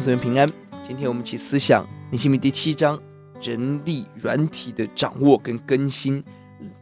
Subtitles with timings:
[0.00, 0.48] 姊妹平安。
[0.82, 2.98] 今天我们一起思想尼希米第七章
[3.40, 6.22] 人力软体的掌握跟更新。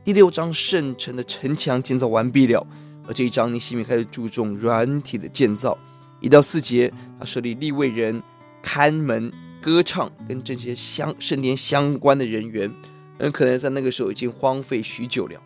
[0.05, 2.67] 第六章圣城的城墙建造完毕了，
[3.07, 5.77] 而这一章尼希米开始注重软体的建造。
[6.21, 8.23] 一到四节，他设立立位人
[8.63, 12.71] 看门、歌唱跟这些相圣殿相关的人员，
[13.19, 15.41] 很可能在那个时候已经荒废许久了，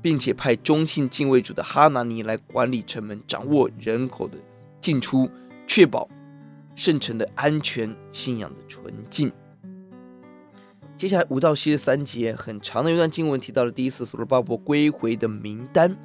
[0.00, 4.38] 并且派忠信敬畏主的哈拿尼来管理城门，掌握人口的
[4.80, 5.28] 进出，
[5.66, 6.08] 确保
[6.76, 9.32] 圣城的安全、信仰的纯净。
[10.96, 15.96] 接下来五到七十三节，很长的一段经文提到了第一次所罗巴伯归回的名单。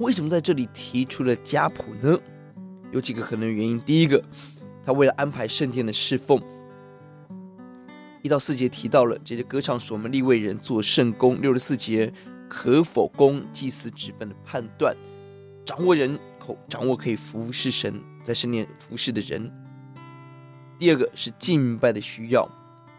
[0.00, 2.18] 为什么在这里提出了家谱呢？
[2.92, 3.78] 有几个可能原因。
[3.80, 4.22] 第一个，
[4.84, 6.40] 他为了安排圣殿的侍奉，
[8.22, 11.40] 一到四节提到了这些歌唱所们立位人做圣工。
[11.40, 12.12] 六十四节，
[12.48, 14.96] 可否供祭祀职分的判断，
[15.64, 19.52] 掌握人口，掌握可以服侍神，在圣殿服侍的人。
[20.78, 22.48] 第二个是敬拜的需要。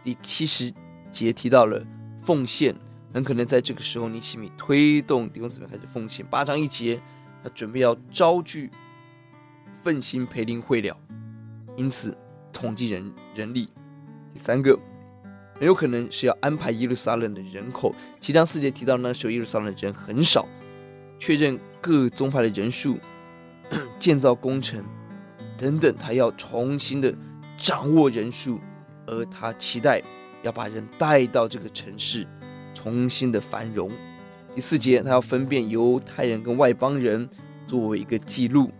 [0.03, 0.73] 第七十。
[1.11, 1.83] 节提到了
[2.21, 2.75] 奉献，
[3.11, 6.23] 很可能在这个时候，尼希米推动弟兄姊妹开始奉献。
[6.27, 7.01] 八章一节，
[7.43, 8.69] 他准备要招聚
[9.81, 10.95] 奋心培灵会了，
[11.75, 12.15] 因此
[12.53, 13.69] 统计人人力。
[14.31, 14.77] 第三个，
[15.55, 17.95] 很有可能是要安排耶路撒冷的人口。
[18.21, 20.47] 七章四节提到那时候耶路撒冷的人很少，
[21.17, 22.99] 确认各宗派的人数、
[23.97, 24.85] 建造工程
[25.57, 27.11] 等等，他要重新的
[27.59, 28.59] 掌握人数，
[29.05, 30.01] 而他期待。
[30.41, 32.25] 要把人带到这个城市，
[32.73, 33.91] 重新的繁荣。
[34.55, 37.29] 第四节，他要分辨犹太人跟外邦人，
[37.67, 38.71] 作为一个记录，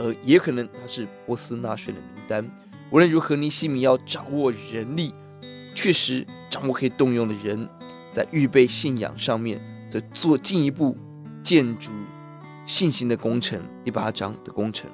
[0.00, 2.44] 而也可能他是波斯纳税的名单。
[2.90, 5.14] 无论如何，尼希米要掌握人力，
[5.76, 7.68] 确实掌握可以动用的人，
[8.12, 10.98] 在预备信仰上面，则做进一步
[11.40, 11.92] 建筑
[12.66, 13.62] 信心的工程。
[13.84, 14.90] 第八章的工程，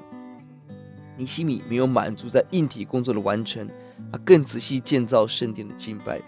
[1.22, 3.68] 尼西米没有满足在硬体工作的完成。
[4.10, 6.20] 他更仔细建造圣殿的敬拜，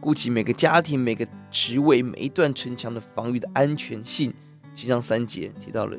[0.00, 4.32] 顾及每个家庭、每个职位、每一段城墙的防御的安全性。
[4.74, 5.98] 七章三节提到了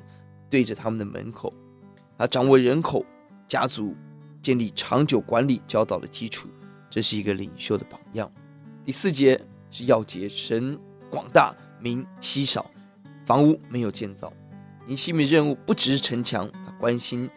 [0.50, 1.54] 对着他们的门口，
[2.18, 3.06] 他掌握人口、
[3.48, 3.96] 家族，
[4.42, 6.50] 建立长久管理教导的基础，
[6.90, 8.32] 这是一个领袖的榜样。
[8.84, 9.40] 第四节
[9.70, 10.76] 是要节，神
[11.12, 12.66] 广大，民稀少，
[13.28, 14.34] 房屋没有建造。
[14.88, 17.30] 尼西米任务不只是城墙，他关心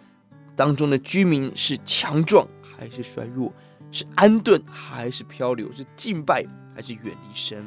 [0.54, 3.52] 当中的居民是强壮还是衰弱。
[3.90, 5.70] 是安顿还是漂流？
[5.74, 6.42] 是敬拜
[6.74, 7.62] 还是远离神？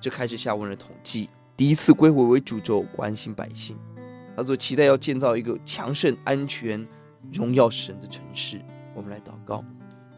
[0.00, 3.76] 这开始下文的统计，第一次归回为主轴，关心百姓。
[4.36, 6.84] 他说期待要建造一个强盛、安全、
[7.32, 8.58] 荣耀神的城市。
[8.92, 9.64] 我们来祷告，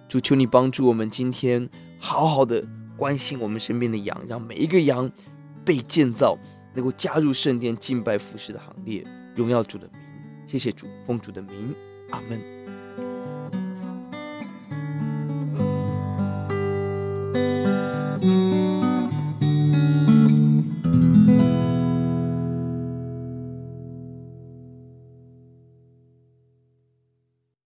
[0.08, 2.66] 主求你帮助我们，今天好好的
[2.96, 5.10] 关心我们身边的羊，让每一个羊
[5.62, 6.38] 被建造，
[6.74, 9.04] 能够加入圣殿敬拜服侍的行列，
[9.34, 10.00] 荣耀主的名。
[10.46, 11.74] 谢谢主，奉主的名，
[12.10, 12.73] 阿门。